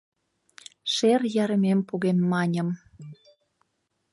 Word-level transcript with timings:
Шер 0.93 1.21
ярымем 1.43 1.79
погем 1.87 2.17
маньым- 2.31 2.69